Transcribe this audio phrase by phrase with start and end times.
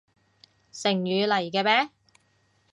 [0.71, 1.91] 成語嚟嘅咩？